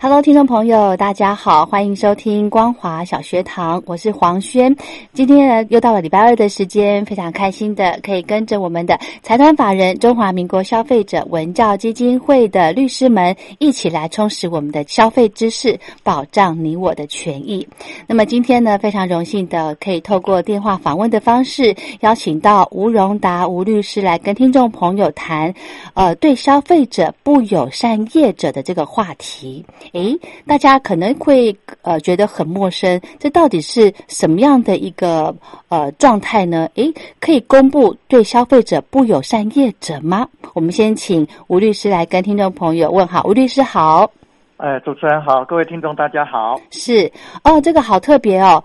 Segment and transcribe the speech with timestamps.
[0.00, 4.76] Hello，听众朋友，大家好，欢迎收听光华小学堂，我是黄轩。
[5.12, 17.66] 今天呢，又到了礼拜二的时间，非常开心的可以跟着我们的财团法人中华民国消费者文教基金会的律师们一起来充实我们的消费知识，保障你我的权益。
[18.06, 25.52] 那么今天呢，非常荣幸的可以透过电话访问的方式，邀请到吴荣达吴律师来跟听众朋友谈，
[25.94, 29.66] 呃，对消费者不友善业者的这个话题。
[29.92, 35.34] 诶，大家可能会呃觉得很陌生，这到底是什么样的一个
[35.68, 36.68] 呃状态呢？
[36.74, 40.28] 诶，可以公布对消费者不友善业者吗？
[40.54, 43.22] 我们先请吴律师来跟听众朋友问好。
[43.24, 44.10] 吴律师好，
[44.56, 46.60] 哎，主持人好，各位听众大家好。
[46.70, 47.10] 是
[47.44, 48.62] 哦，这个好特别哦，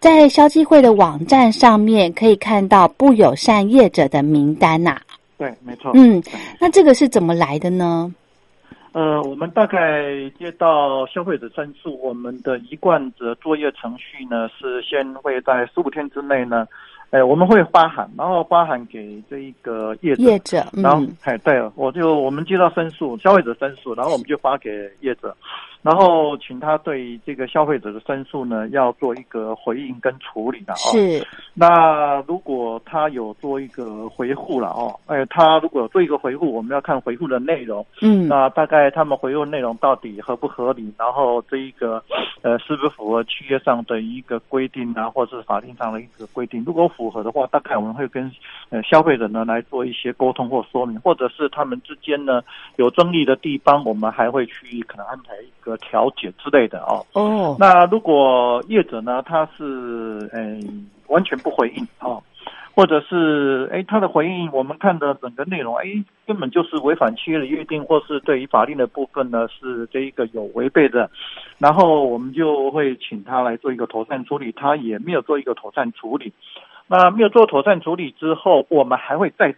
[0.00, 5.00] 在消基会的网站上面可以看到不友善业者的名单呐、
[5.38, 5.90] 对，没错。
[5.94, 6.22] 嗯，
[6.60, 8.12] 那这个是怎么来的呢？
[8.94, 16.64] 呃，我们大概接到消费者申诉，我们的一贯的作业程序呢是先会在十五天之内呢，
[17.10, 25.36] 哎，我们会发函，然后发函给这一个业者，业者，然后嗯，哎，对，我就我们接到申诉，消费者申诉，然后我们就发给业者，
[25.84, 30.90] 然后请他对这个消费者的申诉呢要做一个回应跟处理的哦。
[30.90, 37.86] 是那如果他有做一个回复了哦，哎，他如果有做一个回复，我们要看回复的内容。
[38.00, 42.02] 嗯那大概他们回复内容到底合不合理，然后这一个
[42.40, 46.64] 呃是不是符合契约上的一个规定啊，或者是法定上的一个规定？
[46.64, 48.32] 如果符合的话，大概我们会跟
[48.70, 52.40] 呃消费者呢来做一些沟通或说明，或者是他们之间呢
[52.76, 57.04] 有争议的地方，我们还会去可能安排一个调解之类的哦。
[57.12, 60.58] 哦，那如果业者呢，他是呃
[61.08, 62.22] 完全不回应哦，
[62.74, 65.84] 或者是哎他的回应，我们看的整个内容，哎
[66.26, 71.10] 根本就是违反契约的约定，或是对于法令的部分呢是这一个有违背的，
[71.58, 76.32] 然后我们就会请他来做一个妥善处理，他也没有做一个妥善处理，
[76.86, 79.54] 那没有做妥善处理之后，我们还会再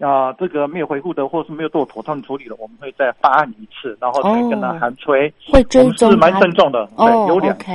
[0.00, 0.04] 次。
[0.04, 5.32] 啊，这个没有回复的，或是没有做妥善处理的，我们会再发案一次，然后再跟他哦函催。
[5.52, 7.66] 会追我们是蛮慎重的，对，哦有两次。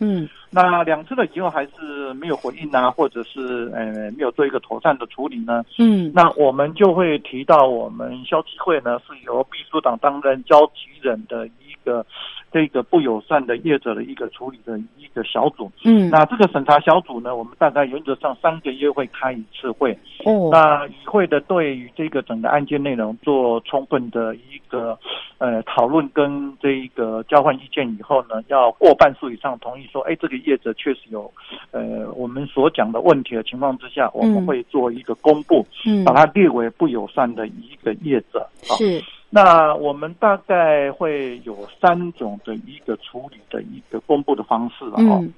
[0.00, 11.50] 嗯那两次了以后还是没有回应啊，或者是呃没有做一个妥善的处理呢，嗯那我们就会提到我们消基会呢是由秘书长担任交集人的一
[11.84, 12.04] 个
[12.52, 15.70] 这个不友善的业者的一个处理的一个小组。
[15.84, 19.92] 嗯，那这个审查小组呢，我们大概原则上三个月会开一次会，
[20.24, 24.98] 哦，那与会的对于这个整个案件内容做充分的一个
[25.38, 31.32] 呃讨论跟这一个交换意见以后呢，要过半数以上同意说，哎，这个业者确实有
[31.70, 36.04] 呃我们所讲的问题的情况之下，我们嗯会做一个公布，嗯。
[36.04, 38.40] 把它列为不友善的一个业者。
[38.68, 45.20] 啊是那我们大概会有三种的一个处理的一个公布的方式了哦。
[45.22, 45.32] 嗯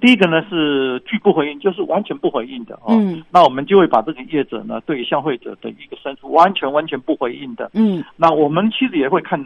[0.00, 2.88] 第一个呢是拒不回应，就是完全不回应的哦。
[2.88, 7.70] 嗯那我们就会把这个业者呢，对于消费者的一个申诉完全完全不回应的。
[7.74, 9.40] 嗯那我们其实也会看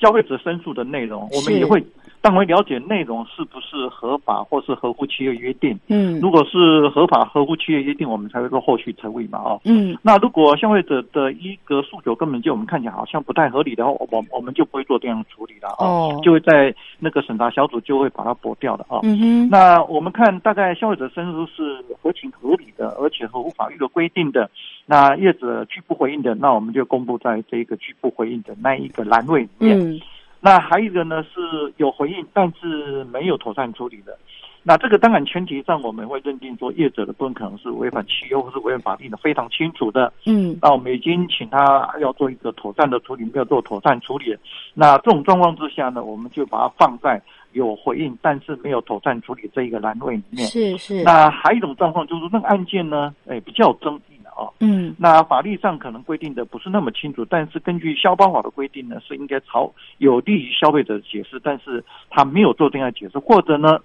[0.00, 1.84] 消费者申诉的内容，我们也会
[2.22, 5.78] 当然会了解内容是不是合法或是合乎契约约定。
[5.88, 9.60] 嗯如果是合法合乎契约约定，我们才会做后续处理嘛哦。
[9.64, 19.00] 嗯那如果消费者的一个诉求根本就我们看起来好像不太合理的话，我我们就不会做这样的处理了哦，哦就会在那个审查小组就会把它驳掉的哦。
[19.02, 24.50] 嗯哼那我们看大概消费者申诉是合情合理的，而且合乎法律的规定的。
[24.86, 29.78] 那业者拒不回应的，那我们就公布在这个拒不回应的那一个栏位里面。
[29.78, 30.00] 嗯
[30.40, 34.16] 那还有一个呢是有回应，但是没有妥善处理的。
[34.62, 40.12] 那这个当然前提上我们会认定说业者的部分可能是违反契约或是违反法律的非常清楚的。
[40.26, 44.36] 嗯那我们已经请他要做一个妥善的处理，没有做妥善处理。
[44.74, 47.20] 那这种状况之下呢，我们就把它放在
[47.52, 50.46] 有回应但是没有妥善处理这一个栏位里面。
[50.46, 54.52] 是是，那还有一种状况就是那个案件呢，哎，比较有争议的哦。
[54.60, 63.78] 嗯那法律上可能规定的不是那么清楚，但是根据消保法的规定呢，是应该朝有利于消费者的解释，但是他没有做这样的解释，或者呢，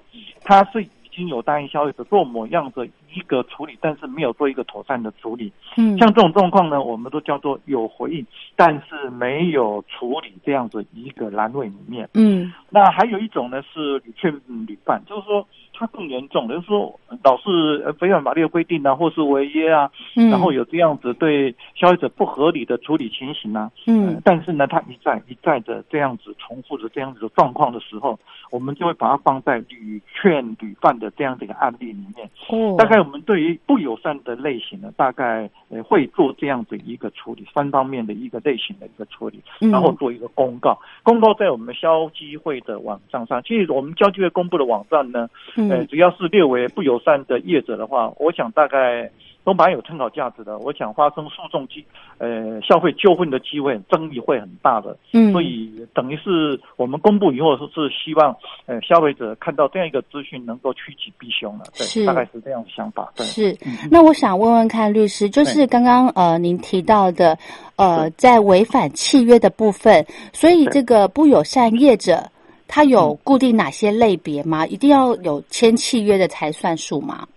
[0.43, 5.51] 他是已经有答应消费者做某样的一个处理，但是没有做一个妥善的处理。
[5.77, 8.25] 嗯，像这种状况呢，我们都叫做有回应，
[8.57, 12.09] 但是没有处理这样子一个栏位里面。
[12.13, 14.33] 嗯那还有一种呢是屡劝
[14.67, 24.07] 屡犯，就是说它更严重，就是说老是呃违反法律的规定啊，或是违约啊，嗯，然后有这样子对消费者不合理的处理情形啊，嗯。
[24.07, 28.17] 呃但是呢，他一再一再的这样子重复着这样子的状况的时候，
[28.49, 32.29] 我们就会把它放在屡劝屡犯的这样的一个案例里面。
[32.49, 39.69] 哦，大概我们对于不友善的类型呢，大概呃会做这样子一个处理，三方面的一个类型的一个处理，嗯。
[39.69, 40.79] 然后做一个公告。
[41.03, 45.87] 公告在我们消基会的网站上，其实我们消基会公布的网站呢，呃，嗯。
[45.87, 49.09] 只要是列为不友善的业者的话，我想大概
[49.43, 50.57] 都蛮有参考价值的。
[50.59, 51.85] 我想发生诉讼机
[52.17, 58.35] 呃消费纠纷的机会争议会很大的，嗯，所以等于是我们公布以后，是是希望
[58.65, 61.99] 呃消费者看到这样一个资讯能够趋吉避凶了，是。
[61.99, 63.25] 对，大概是这样的想法，对。
[63.25, 63.51] 是。
[63.65, 67.37] 嗯，那我想问问看，律师，就是刚刚呃您提到的，
[67.75, 70.03] 呃，在违反契约的部分，
[70.33, 72.31] 所以这个不友善业者，
[72.67, 74.65] 他有固定哪些类别吗？
[74.67, 77.27] 一定要有签契约的才算数吗？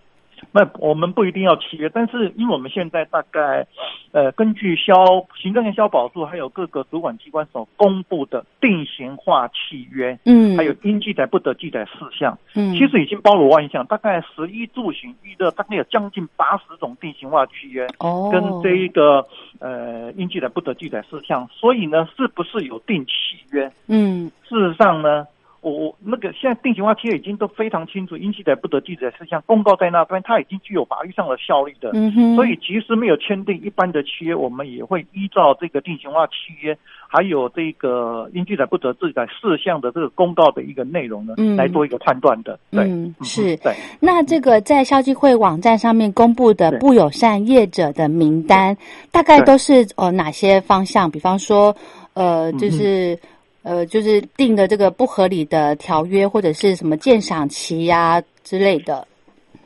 [0.51, 3.65] 那我们不一定要契约，但是因为我们现在大概，
[4.11, 4.93] 呃，根据消
[5.39, 19.25] 行政院消保处还有各个主管机关所公布的定型化契约，嗯，还有应记载不得记载事项，嗯，其实已经包罗万象，大概十一住行娱乐大概有将近八十种定型化契约，哦，跟这一个
[19.59, 23.11] 呃应记载不得记载事项，所以呢，是不是有定契
[23.51, 23.71] 约？
[23.87, 24.31] 嗯。
[24.49, 25.27] 事实上呢，
[25.61, 31.91] 我我那个现在定型化契约已经都非常清楚，应记载不得记载事项公告在那边，它已经具有法律上的效力的。
[31.93, 36.77] 嗯哼，所以，即使没有签订一般的契约，我们也会依照这个定型化契约，
[37.07, 42.57] 还有这个应记载不得记载事项的这个公告的一个内容呢，嗯来做一个判断的。
[42.71, 43.73] 对，嗯是对。
[43.99, 48.77] 那这个在消基会网站上面公布的不友善业者的名单，
[49.11, 51.11] 大概都是呃哪些方向？
[51.11, 51.75] 比方说，
[52.13, 53.17] 呃，嗯就是、
[53.63, 59.07] 呃，就是定的这个不合理的条约，或者是什么鉴赏期呀、之类的。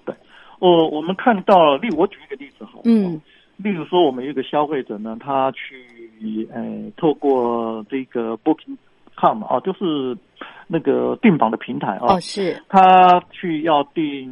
[0.06, 0.16] 对
[0.60, 3.22] 我我们看到，例如我举一个例子好，嗯
[3.58, 10.18] 例如说我们一个消费者呢，他去呃透过这个 Booking.com 啊，就是
[10.68, 14.28] 那个订房的平台啊，哦，是，他去要订，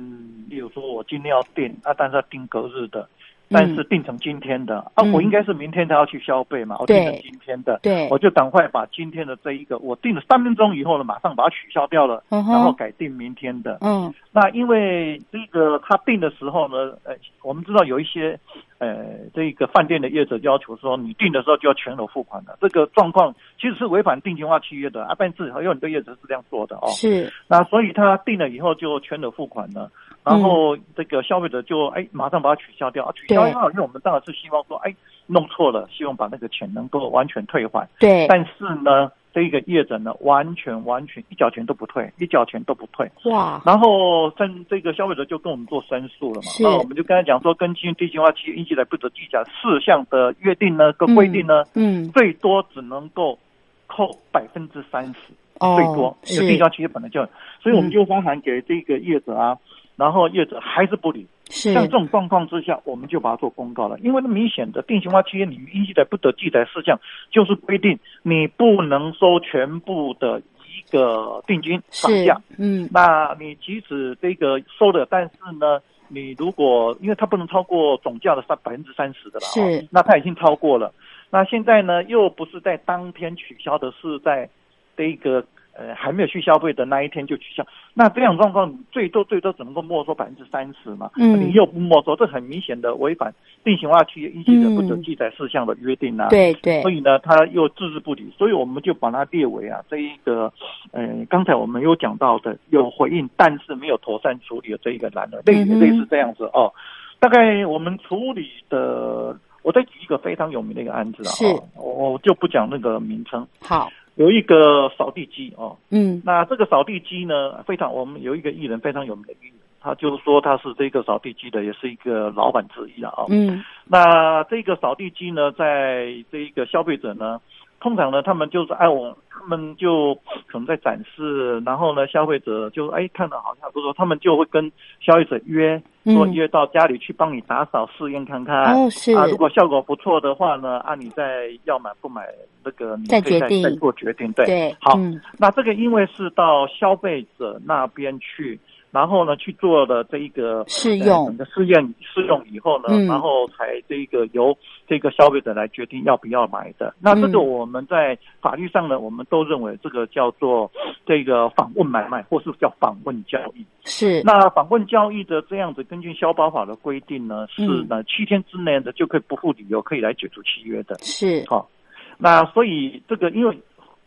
[0.50, 3.08] 例如说我今天要订啊，但是要订隔日的，
[3.52, 5.12] 但是定成今天的、啊，嗯。
[5.12, 13.78] 我应该是明天才要去消费嘛，我定成今天的，对，我就赶快把今天的这一个我定了三分钟以后呢，马上把它取消掉了，嗯然后改定明天的。
[13.82, 14.14] 嗯。
[14.32, 17.14] 那因为这个他定的时候呢，呃，
[17.44, 18.40] 我们知道有一些
[18.78, 26.88] 呃这个饭店的业者要求说，你定的时候就要全额付款的，这个状况其实是违反定型化契约的啊，但是有很多业者是这样做的哦。
[26.92, 29.92] 是，那所以他定了以后就全额付款了，
[30.24, 34.96] 然后这个消费者就哎马上把它取消掉，啊、取消掉，因为我们当然是希望说，哎
[35.26, 37.88] 弄错了，希望把那个钱能够完全退还。
[38.00, 43.10] 对，但是呢，这个业者呢，完全完全一角钱都不退，一角钱都不退。
[43.26, 46.64] 哇，然后跟这个消费者就跟我们做申诉了嘛，是。
[46.64, 53.40] 那我们就跟他讲说，根据定型化契约应记载不得计价事项的约定呢，跟规定呢，嗯，最多只能够
[53.88, 55.34] 扣百分之三十。
[55.60, 57.22] 哦，最多，因为是地价企业本来就，
[57.62, 59.56] 所以我们就发函给这个业者啊，
[60.02, 61.28] 然后业者还是不理。
[61.52, 75.30] 是，像这种状况之下，我们就把它做公告了，因为那明显的定型化契约里面应记载不得记载事项，就是规定你不能收全部的一个定金涨是价。，嗯那你即使这个收的，但是
[75.60, 80.92] 呢，你如果因为它不能超过总价的三百分之三十的了、哦，是那它已经超过了。
[81.30, 84.50] 那现在呢，又不是在当天取消的，是在
[84.98, 87.66] 这个呃还没有去消费的那一天就取消。
[87.94, 91.10] 那这样状况，最多最多只能够没收百分之三十嘛。
[91.18, 96.30] 嗯你又不没收，这很明显的违反定型化契约应记得不准记载事项的约定啊。
[96.30, 100.52] 对对所，以呢，他又置之不理，所以我们就把它列为啊这一个，
[100.92, 106.72] 呃，刚才我们有讲到的有回应，但是没有妥善处理的这一个栏的，类类似这样子哦。
[107.20, 111.32] 大概我们处理的，我再举一个非常有名的一个案子啊，
[111.76, 113.46] 哦我我就不讲那个名称。
[113.62, 116.22] 好，有一个扫地机哦，嗯。
[116.24, 123.26] 那这个扫地机呢，非常我们有一个艺人非常有名的艺人，他就是说他是这个扫地机的，也是一个老板之一了啊、哦。
[123.30, 123.64] 嗯。
[123.88, 127.42] 那这个扫地机呢，在这一个消费者呢，
[127.82, 130.14] 通常呢，他们就是哎我他们就
[130.48, 138.74] 可能在展示，然后呢，消费者就哎看了好像不错，他们就会跟消费者约说嗯约到家里去帮你打扫试验看看。
[138.76, 142.28] 哦是啊，如果效果不错的话呢，啊，你再要买不买
[142.64, 144.32] 那个你可以再决定再做决定。
[144.34, 148.60] 对，对好，嗯那这个因为是到消费者那边去，
[148.92, 154.58] 然后呢去做了这一个试用呃整个试验试用以后呢，嗯然后才这个由
[154.88, 156.94] 这个消费者来决定要不要买的。
[157.00, 160.70] 那这个嗯我们在法律上呢，我们都认为这个叫做
[161.06, 163.66] 这个访问买卖，或是叫访问交易。
[163.84, 170.96] 是那访问交易的这样子，根据消保法的规定呢，是嗯呢七天之内的就可以不付理由可以来解除契约的。
[171.00, 171.70] 是好、
[172.18, 173.58] 那所以这个因为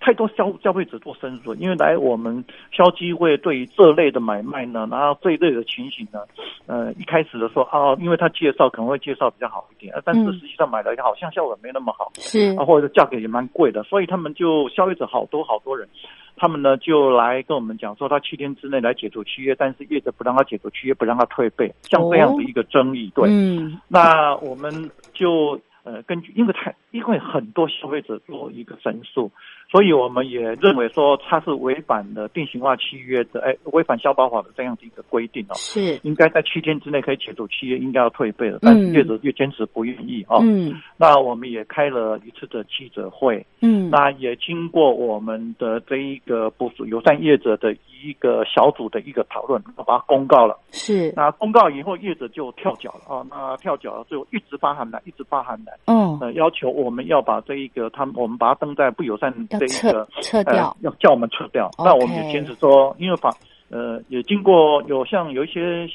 [0.04, 6.20] 太多消消费者做申诉，因为来我们消基会对于这类的买卖呢，然后这一类的情形呢，
[6.66, 15.88] 呃，一开始的时候啊，因为他介绍可能会介绍比较好一点，呃但是嗯实际上买来好像效果没那么好，是啊，或者价格也蛮贵的，所以他们就消费者好多好多人。
[16.36, 23.10] 他们呢就来跟我们讲说，他七天之内来解除契约，但是业者不让他解除契约，不让他退费，像这样的一个争议。
[23.14, 24.70] 对，嗯那我们
[25.12, 29.30] 就呃根据，因为太因为很多消费者做一个申诉，
[29.70, 36.00] 所以我们也认为说他是违反了定型化契约的，哎，违反消保法的这样的一个规定哦，是。
[36.02, 40.40] 应该在七天之内可以解除契约，应该要退费的，但是业者越坚持不愿意哦。
[40.42, 40.74] 嗯。
[40.96, 43.90] 那我们也开了一次的记者会，嗯。
[43.90, 50.58] 那也经过我们的这一个部署友善业者的一个小组的一个讨论，把它公告了。
[50.70, 53.26] 是那公告以后，业者就跳脚了啊！
[53.30, 61.70] 那跳脚了，就一直发函来，一直发函来，嗯呃，要求我们要把这一个他们，我们把它登在不友善这一个撤掉呃，要叫我们撤掉。
[61.78, 63.34] 那我们就坚持说，因为法
[63.70, 65.88] 呃也经过有像有一些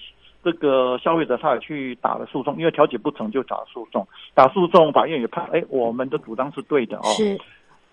[0.44, 7.04] 这个消费者他也去打了诉讼，因为调解不成就打诉讼，打诉讼法院也判，哎，我们的主张是对的哦。
[7.18, 7.38] 是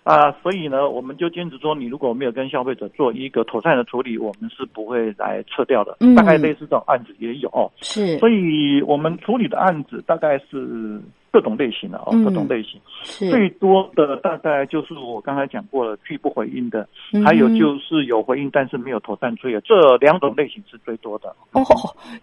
[0.07, 5.97] 啊，所以呢，我们就坚持说，你如果没有跟消费者做一个妥善的处理，我们是不会来撤掉的。
[5.99, 7.69] 嗯大概类似这种案子也有哦。
[7.81, 12.79] 是所以我们处理的案子大概是各种类型的哦，嗯各种类型。
[13.03, 21.35] 是最多的大概就是我刚才讲过了，拒不回应的，嗯还有就是有回应但是没有妥善处理的，这两种类型是最多的。
[21.51, 21.61] 哦，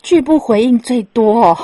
[0.02, 1.56] 拒不回应最多哦，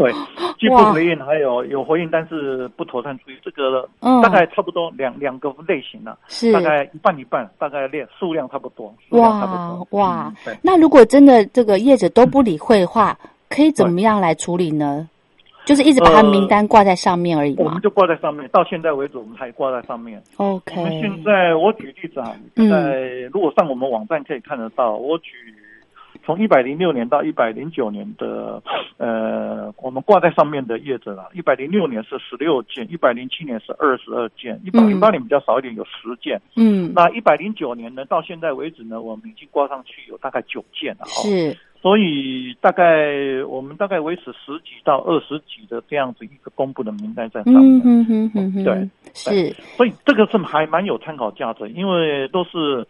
[0.00, 0.10] 对，
[0.58, 6.16] 既不回应，还有有回应但是不妥善处理，这个嗯大概差不多两两个类型了。
[6.26, 9.98] 是大概一半一半，大概量数量差不多，数量差不哇多。
[10.00, 13.14] 哇那如果真的这个业者都不理会的话，
[13.50, 15.06] 可以怎么样来处理呢？
[15.66, 17.80] 就是一直把他名单挂在上面而已嘛我们。
[17.82, 20.20] 就挂在上面，到现在为止我们还挂在上面。
[20.38, 25.30] OK，我们现在我举例子啊，嗯在如果上我们网站可以看得到，我举
[26.24, 28.62] 从一百零六年到一百零九年的
[28.98, 36.40] 呃，我们挂在上面的叶子啊，一百零六年是十六件，一百零七年是二十二件，一百零八年比较少一点，有十件。
[36.56, 41.22] 嗯，那一百零九年呢，到现在为止呢，我们已经挂上去有大概九件了哦。
[41.22, 47.78] 是所以大概我们大概维持十几到二十几的这样子一个公布的名单在上面。
[47.78, 52.86] 嗯哼哼哼哼，对，是所以这个是还蛮有参考价值，因为都是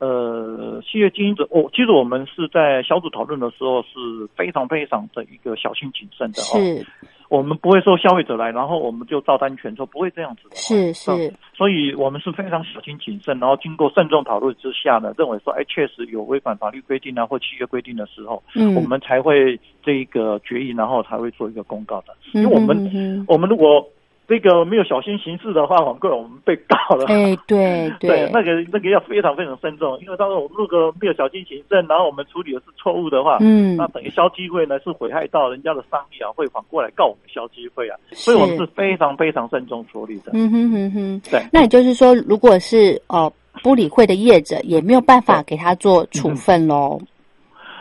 [0.00, 1.46] 呃企业经营者。
[1.50, 6.58] 哦，其实我们是在小组讨论的时候是非常非常的一个小心谨慎的哦。
[6.58, 6.84] 是
[7.30, 10.58] 我们不会说消费者来，然后我们就照单全收，不会这样子的、哦。
[10.58, 22.06] 是是，所以我们是非常小心谨慎，然后经过慎重讨论之下呢，认为说，哎，确实有违反法律规定啊或契约规定的时候，嗯，我们才会这一个决议，然后才会做一个公告的。
[22.32, 23.88] 因因为我们们我们如果
[24.30, 27.06] 这个没有小心行事的话，很快我们被告了。
[27.06, 33.76] 哎， 对对，那个那个要非常非常慎重，因为到时候我们如果没有小心行政，然后我们处理的是错误的话，嗯。
[33.76, 40.30] 那等于消基会呢是毁害到人家的商业啊，会反过来告我们消基会啊，所以我们是非常非常慎重处理的。
[40.32, 41.42] 嗯哼哼哼，对。
[41.52, 43.32] 那也就是说，如果是呃
[43.64, 47.00] 不理会的业者，也没有办法给他做处分喽。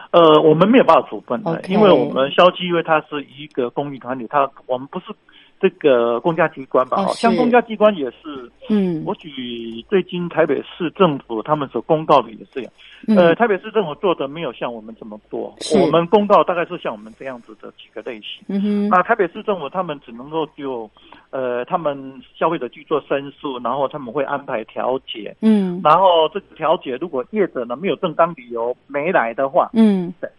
[0.09, 5.05] 呃，我们没有办法处分的因为我们消基会它是一个公益团体，它我们不是
[5.59, 7.01] 这个公家机关吧？
[7.01, 8.51] 哦哦，像公家机关也是。
[8.69, 9.03] 嗯。
[9.05, 9.29] 我举
[9.89, 12.71] 最近台北市政府他们所公告的也是这样，
[13.07, 13.17] 嗯。
[13.17, 18.43] 呃，台北市政府做的没有像我们这么多，我们公告大概是像我们这样子的几个类型。
[18.47, 20.89] 嗯哼，那台北市政府他们只能够就，
[21.31, 25.81] 呃，他们消费者去做申诉，然后他们会安排调解，嗯。
[25.83, 30.13] 然后这个调解如果业者呢没有正当理由没来的话，嗯。
[30.21, 30.29] 对。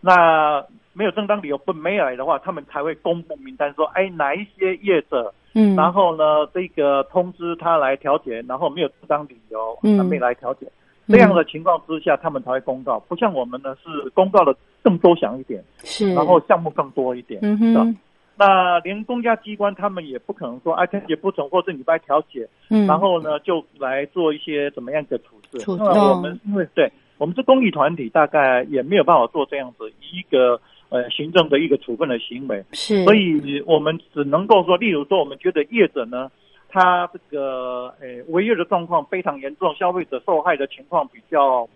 [0.00, 0.64] 那
[0.96, 9.98] 没有正当理由不没来的话，他们才会公布名单说，哎，哪一些业者嗯，然后呢，这个通知他来调解，然后没有正当理由，嗯。
[9.98, 10.66] 他没来调解，
[11.06, 12.98] 这样的情况之下，他们才会公告。
[13.00, 17.40] 不像我们呢，是公告的更周详一点，是，然后项目更多一点。
[17.42, 17.96] 嗯哼，
[18.38, 25.58] 那连公家机关他们也不可能说，哎，调解不成，或者你不来调解，嗯，然后呢就来做一些怎么样的处置。
[25.58, 25.82] 处置。
[25.84, 32.64] 那我们因为对我们是公益团体，大概也没有办法做这样子一个呃行政的一个处分的行为。
[32.72, 36.30] 是，所以我们只能够说，例如说，我们觉得业者呢，
[36.68, 41.68] 他这个呃违约的状况非常严重，消费者受害的情况比较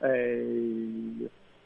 [0.00, 0.08] 呃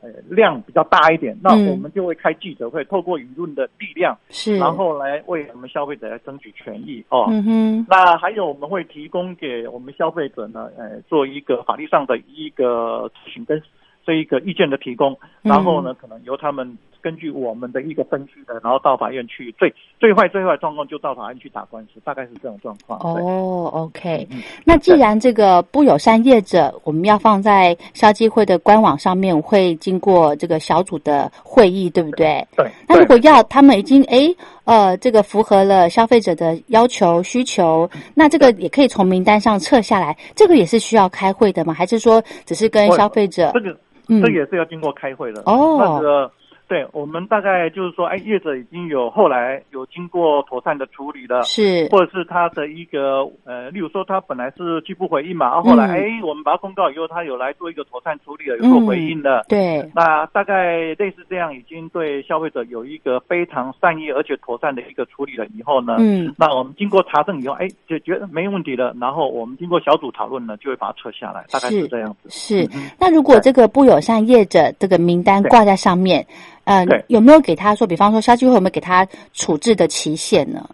[0.00, 7.26] 呃量比较大一点，那嗯我们就会开记者会，透过舆论的力量，是，然后来为我们消费者来争取权益哦。
[7.30, 13.62] 嗯哼，那还有我们会提供给我们消费者呢，呃，做一个法律上的一个咨询跟
[14.04, 22.98] 这一个意见的提供，然后呢，可能由他们根据我们的一个分析的，然后到法院去最最坏最坏状况就到法院去打官司，大概是这种状况。
[23.00, 32.46] 哦，OK，嗯那既然这个不友善业者，我们要放在消基会的官网上面，会经过这个小组的会议，对不对？
[32.56, 41.72] 对，那如果要他们已经诶呃这个符合了消费者的要求需求，那这个也可以从名单上撤下来，这个也是需要开会的吗？
[41.74, 43.76] 还是说只是跟消费者这个
[44.08, 45.42] 嗯这个也是要经过开会的。
[45.46, 46.30] 哦那个
[46.72, 51.42] 对我们大概就是说，哎，业者已经有后来有经过妥善的处理了。
[51.42, 59.44] 是或者是他的一个呃，例如说他本来是拒不回应嘛，然后后来嗯哎、我们把他公告以后，他有来做一个妥善处理了，有做回应了。
[59.50, 72.30] 对那大概类似这样，已经对消费者有一个非常善意而且妥善的一个处理了以后呢，嗯那我们经过查证以后，哎，就觉得没问题了，然后我们经过小组讨论呢，就会把它撤下来，大概是这样子。
[72.30, 72.88] 是嗯。
[72.98, 76.26] 那如果这个不友善业者这个名单挂在上面，
[76.64, 80.68] 呃，有没有给他说，比方说消基会有没有给他处置的期限呢？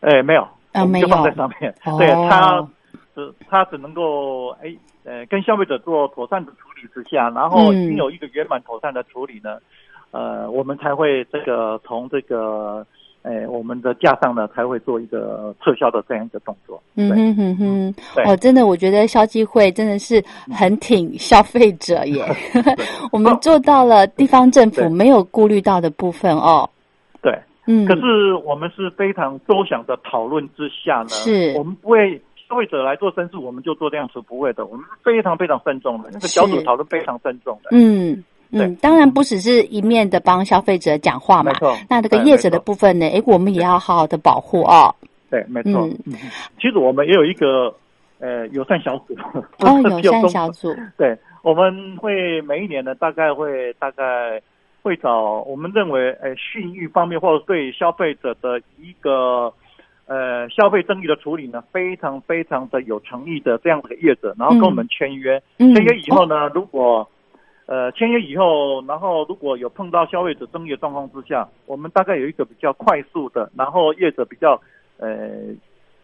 [0.00, 1.74] 哎，没有，呃没有就放在上面。
[1.84, 2.68] 哦对他
[3.14, 4.74] 只他只能够哎
[5.04, 9.58] 呃跟消费者做妥善的处理之下，然后经有一个圆满妥善的处理呢，
[10.10, 12.86] 呃，我们才会这个从这个。
[13.26, 16.80] 哎，我们的架上呢才会做一个撤销的这样一个动作。
[16.94, 17.16] 嗯对。
[17.18, 22.24] 哼哼哼，对哦，真的，我觉得消基会真的是很挺消费者耶。
[23.10, 26.70] 我们做到了地方政府没有顾虑到的部分哦。
[27.20, 27.36] 对，
[27.66, 31.52] 嗯，可是我们是非常周详的讨论之下呢，是。
[31.58, 37.70] 我们不会消费者来做申诉，我们就做这样子，不会的，我们是非常非常慎重的，那个小组讨论非常慎重的。
[37.72, 41.52] 嗯嗯，对当然不只是一面的帮消费者讲话嘛
[41.88, 44.94] 那这个对业者的部分呢，诶，我们也要好好的保护哦。
[45.28, 45.86] 对，没错。
[45.86, 45.98] 嗯。
[46.06, 46.14] 嗯
[46.60, 47.74] 其实我们也有一个
[48.20, 49.14] 呃友善小组，
[49.58, 54.40] 哦， 友善小组， 对，我们会每一年呢，大概会大概
[54.82, 59.52] 会找我们认为呃信誉方面或者对消费者的一个
[60.06, 65.74] 呃消费争议的处理呢，非常非常的有诚意的这样的业者，然后跟我们签约，嗯。
[65.74, 67.06] 签约以后呢，如果
[67.66, 74.60] 呃，签约以后，然后如果有碰到消费者争议的状况之下，我们大概有一个比较快速的，然后业者比较
[74.98, 75.08] 呃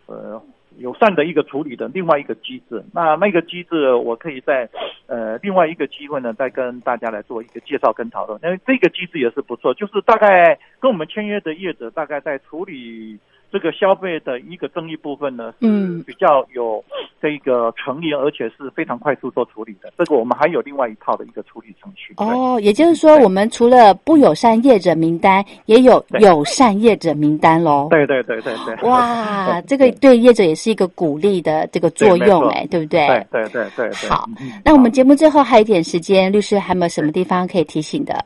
[0.07, 0.43] 呃
[0.79, 2.83] 友善的一个处理的另外一个机制。
[2.93, 4.69] 那那个机制，我可以在
[5.07, 8.41] 呃另外一个机会呢，再跟大家来做一个介绍跟讨论。
[8.43, 13.17] 因为这个机制也是不错，就是大概跟我们签约的业者，大概在处理
[13.53, 16.83] 这个消费的一个争议部分呢，嗯是比较有
[17.21, 19.93] 这个诚意，而且是非常快速做处理的。
[19.99, 22.15] 这个我们还有另外一套的一个处理程序。
[22.17, 27.89] 哦，也就是说，我们除了不友善业者名单，也有友善业者名单喽。
[27.91, 28.89] 对对对对对。
[28.89, 33.07] 哇，这个对业者也是一个鼓励的这个作用哎，对不对？
[33.31, 34.09] 对对对对对。
[34.09, 38.25] 好嗯那我们节目最后还有一点时间，律师还有没有什么地方可以提醒的？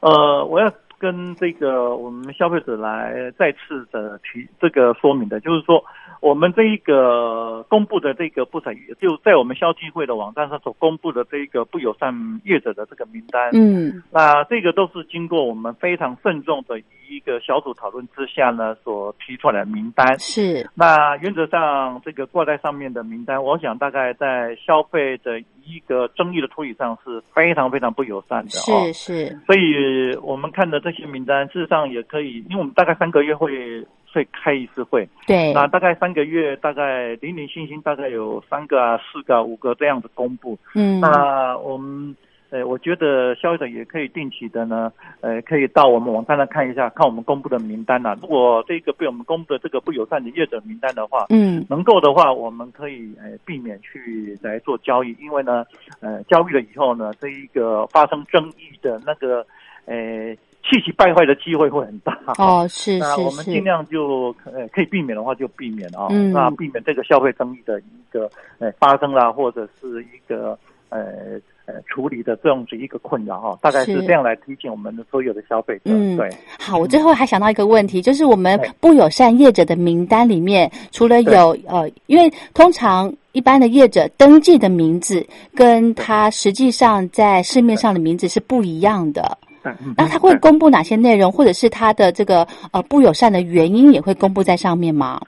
[0.00, 0.68] 呃，我要
[1.02, 5.84] 跟这个我们消费者来再次的提这个说明的，就是说
[6.22, 20.16] 我们这一个公布的这个不采，就在我们消基会的网站上所公布的这一个不友善业者的这个名单，嗯那这个都是经过我们非常慎重的一个小组讨论之下呢所提出来的名单。
[20.20, 28.86] 是那原则上，这个挂在上面的名单，我想大概在消费的一个争议的处理上是非常非常不友善的哦。
[28.86, 40.58] 是是，所以我们看的这些名单，事实上也可以，因为我们大概三个月会会开一次会，对，那大概三个月，大概零零星星大概有三个啊、四个、啊、五个这样子公布。
[40.74, 41.00] 嗯。
[41.00, 42.14] 那我们
[42.50, 51.64] 呃，我觉得消费者也可以定期的呢，呃，可以到我们网站上看一下，看我们公布的名单呐、如果这个被我们公布的这个不友善的业者名单的话，嗯。
[51.70, 55.64] 能够的话，我们可以呃避免去来做交易，因为呢，
[56.00, 59.46] 呃，交易了以后呢，这一个发生争议的那个
[59.86, 62.18] 呃气急败坏的机会会很大。
[62.38, 66.32] 哦，是 那是是，我们尽量就呃可以避免的话就避免啊，嗯。
[66.32, 74.06] 那避免这个消费争议的一个呃发生啦，或者是一个呃呃处理的这样子一个困扰哈，大概是是。
[74.06, 75.82] 这样来提醒我们的所有的消费者。
[75.86, 76.16] 嗯。
[76.16, 89.38] 对，好，我最后还想到一个问题，就是我们不友善业者的名单里面，除了有呃，因为通常一般的业者登记的名字跟他实际上在市面上的名字是不一样的。
[89.64, 95.20] 嗯那他会公布哪些内容，或者是他的这个呃不友善的原因也会公布在上面吗？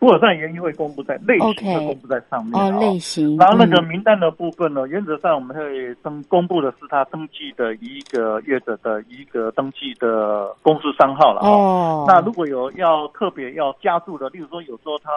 [0.00, 1.46] 不友善原因会公布在类型
[1.78, 3.38] 会公布在上面哦，啊类型。
[3.38, 11.48] 然后那个嗯名单的部分呢，原则上我们会登公布的是他登记的一个业者的一个登记的公司商号了哈。
[11.48, 15.08] 哦，那如果有要特别要加注的，例如说有时候他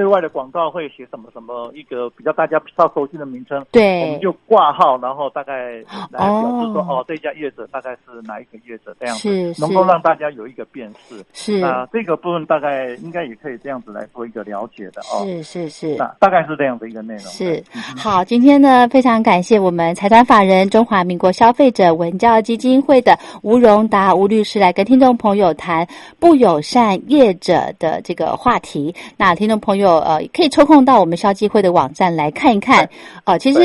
[0.00, 5.72] 对外的广告会写什么什么一个比较大家比较熟悉的名称，对我们就挂号，然后大概
[6.10, 11.22] 来表示说哦这家业者大概是哪一个业者这样是子，能够让大家有一个辨识。
[11.34, 15.20] 是那这个部分大概应该也可以这样子来做一个了解的哦。
[15.26, 15.96] 是是是。
[15.98, 17.24] 那大概是这样的一个内容。
[17.24, 17.62] 是
[17.94, 25.86] 好，今天呢，非常感谢我们财团法人中华民国消费者文教基金会的吴荣达吴律师来跟听众朋友谈
[26.18, 28.94] 不友善业者的这个话题。
[29.18, 32.88] 那听众朋友呃，可以抽空到我们消基会的网站来看一看。
[33.24, 33.60] 呃，其实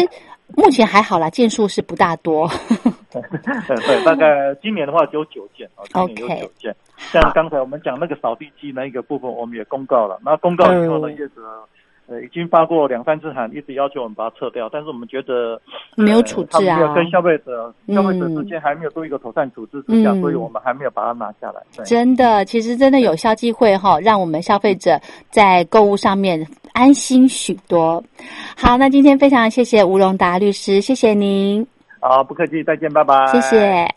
[0.56, 2.50] 目前还好啦，件数是不大多。
[3.12, 3.22] 对
[3.88, 6.76] 对，大概今年的话只有九件哦， 今年有九件。
[6.98, 10.20] 像刚才我们讲那个扫地机那一个部分，我们也公告了。
[10.24, 11.42] 那公告以后呢，嗯业者
[12.08, 15.60] 呃已经发过两三次函，一直要求我们把它撤掉，但是我们觉得
[15.96, 21.62] 没有处置呃他们没有啊跟消费者嗯消费者之间还没有做一个妥善处置之下，嗯所以我们还没有把它拿下来。
[21.76, 28.04] 对，真的，其实真的有效机会哈，让我们消费者在购物上面安心许多。
[28.56, 31.66] 好，那今天非常谢谢吴荣达律师，谢谢您，
[32.00, 33.26] 好，不客气，再见，拜拜。
[33.28, 33.88] 谢谢。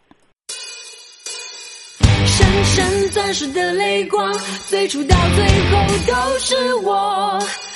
[2.24, 4.32] 闪闪钻石的泪光，
[4.68, 7.67] 最初到最后都是我。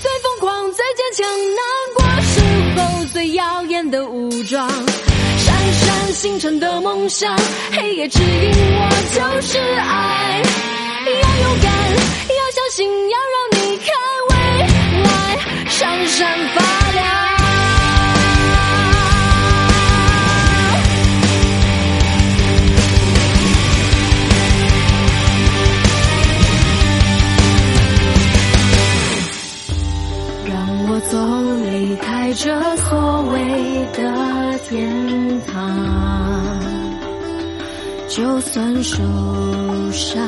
[0.00, 1.60] 最疯狂、最坚强，难
[1.94, 2.34] 过时
[2.76, 4.68] 候最耀眼的武装。
[5.38, 7.36] 闪闪星辰的梦想，
[7.72, 10.42] 黑夜指引我就是爱。
[11.04, 11.72] 要勇敢，
[12.28, 13.86] 要相信，要让你看
[14.30, 14.34] 未
[15.02, 15.06] 来
[15.68, 16.81] 闪闪发
[32.34, 34.90] 这所谓的天
[35.42, 36.58] 堂，
[38.08, 39.02] 就算受
[39.92, 40.26] 伤，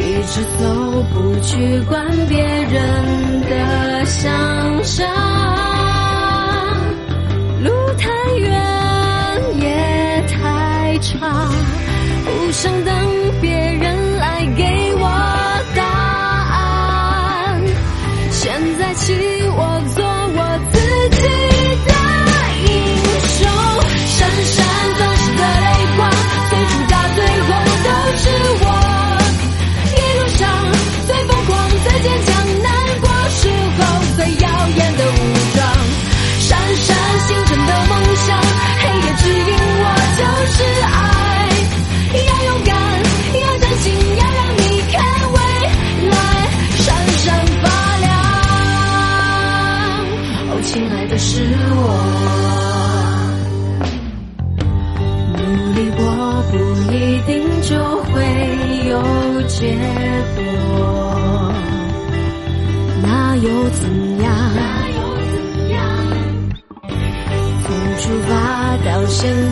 [0.00, 5.71] 一直走，不去管别人的想象。
[59.62, 59.68] 结
[60.34, 61.54] 果，
[63.00, 63.82] 那又怎
[64.20, 64.28] 样？
[67.62, 68.32] 从出发
[68.84, 69.20] 到现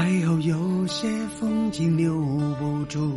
[0.00, 1.06] 海后有些
[1.38, 2.16] 风景留
[2.58, 3.12] 不住，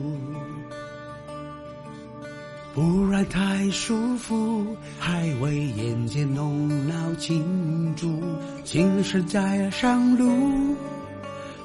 [2.75, 8.21] 不然太舒服，还为眼前弄闹庆祝，
[8.65, 10.75] 情是在上路，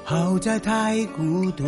[0.05, 1.65] 好在太孤独，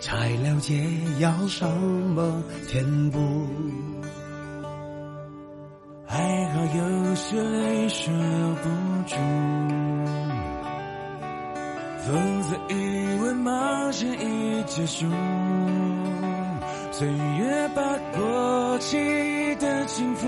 [0.00, 3.46] 才了解要什么填补。
[6.06, 8.68] 还好有些泪水留不
[9.06, 9.16] 住。
[12.06, 12.74] 否则以
[13.20, 15.06] 为冒险已结束，
[16.92, 17.82] 岁月把
[18.16, 18.96] 过期
[19.56, 20.24] 的幸福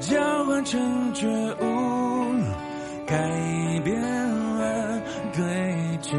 [0.00, 1.26] 交换成觉
[1.60, 1.64] 悟，
[3.06, 3.14] 改
[3.84, 5.02] 变了
[5.36, 5.44] 归
[6.02, 6.16] 途。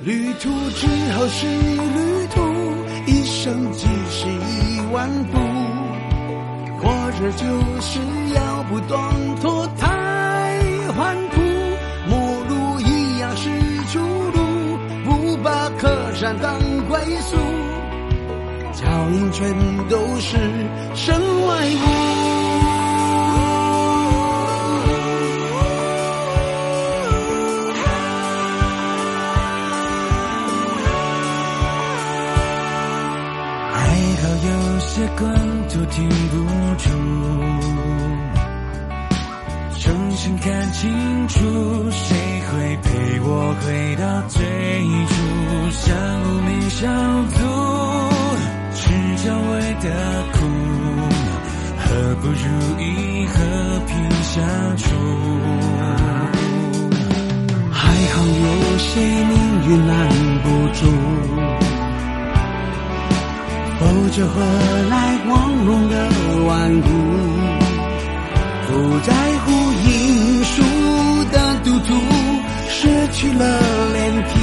[0.00, 2.40] 旅途之后是旅途，
[3.06, 5.38] 一生即是一万步，
[6.78, 6.88] 活
[7.18, 7.44] 着就
[7.80, 7.98] 是
[8.36, 9.87] 要不断脱胎
[16.34, 17.36] 当归宿，
[18.72, 19.54] 脚印全
[19.88, 20.36] 都是
[20.94, 21.14] 身
[21.46, 21.76] 外物。
[33.72, 33.76] 还
[34.16, 35.24] 好有些关
[35.68, 36.34] 头停不
[36.76, 36.88] 住。
[40.28, 41.38] 重新看清楚，
[41.90, 42.14] 谁
[42.50, 44.44] 会陪我回到最
[45.08, 45.14] 初？
[45.70, 46.86] 像无名小
[47.32, 47.38] 卒，
[48.74, 48.90] 吃
[49.24, 49.86] 着味的
[50.32, 50.36] 苦，
[51.78, 51.86] 何
[52.20, 52.34] 不如
[52.78, 52.84] 意
[53.26, 53.34] 和
[53.86, 53.90] 平
[54.22, 54.36] 相
[54.76, 54.84] 处？
[57.72, 57.80] 还
[58.12, 59.32] 好有些命
[59.66, 59.96] 运拦
[60.42, 60.80] 不住，
[63.80, 64.34] 否则何
[64.90, 65.32] 来光
[65.64, 65.94] 荣的
[66.46, 66.88] 顽固？
[68.70, 70.62] 不在乎因输
[71.32, 71.94] 的赌徒，
[72.68, 73.58] 失去了
[73.94, 74.37] 脸皮，